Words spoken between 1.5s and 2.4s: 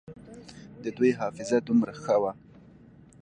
دومره ښه وه.